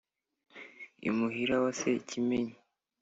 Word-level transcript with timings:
imuhira 1.07 1.55
wa 1.63 1.71
sekimenyi 1.79 2.55